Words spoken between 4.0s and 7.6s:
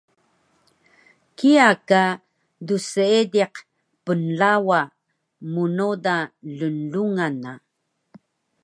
pnlawa mnoda lnglungan na